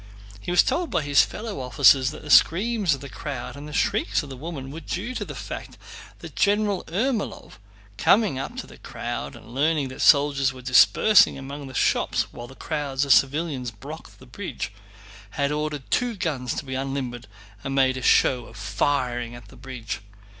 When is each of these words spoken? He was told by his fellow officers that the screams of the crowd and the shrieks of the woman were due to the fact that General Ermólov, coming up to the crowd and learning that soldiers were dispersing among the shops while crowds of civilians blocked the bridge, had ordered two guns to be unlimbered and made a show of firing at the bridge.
He 0.39 0.49
was 0.49 0.63
told 0.63 0.89
by 0.89 1.03
his 1.03 1.23
fellow 1.23 1.59
officers 1.61 2.09
that 2.09 2.23
the 2.23 2.31
screams 2.31 2.95
of 2.95 3.01
the 3.01 3.07
crowd 3.07 3.55
and 3.55 3.67
the 3.67 3.71
shrieks 3.71 4.23
of 4.23 4.29
the 4.31 4.35
woman 4.35 4.71
were 4.71 4.79
due 4.79 5.13
to 5.13 5.23
the 5.23 5.35
fact 5.35 5.77
that 6.17 6.35
General 6.35 6.83
Ermólov, 6.87 7.59
coming 7.99 8.39
up 8.39 8.57
to 8.57 8.65
the 8.65 8.79
crowd 8.79 9.35
and 9.35 9.53
learning 9.53 9.89
that 9.89 10.01
soldiers 10.01 10.51
were 10.51 10.63
dispersing 10.63 11.37
among 11.37 11.67
the 11.67 11.75
shops 11.75 12.33
while 12.33 12.47
crowds 12.55 13.05
of 13.05 13.13
civilians 13.13 13.69
blocked 13.69 14.17
the 14.17 14.25
bridge, 14.25 14.73
had 15.37 15.51
ordered 15.51 15.83
two 15.91 16.15
guns 16.15 16.55
to 16.55 16.65
be 16.65 16.73
unlimbered 16.73 17.27
and 17.63 17.75
made 17.75 17.95
a 17.95 18.01
show 18.01 18.45
of 18.47 18.57
firing 18.57 19.35
at 19.35 19.49
the 19.49 19.55
bridge. 19.55 20.01